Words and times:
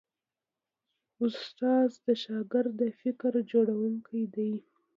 استاد 1.25 1.89
د 2.05 2.07
شاګرد 2.23 2.73
د 2.79 2.81
فکر 3.01 3.33
جوړوونکی 3.51 4.21
دی. 4.35 4.53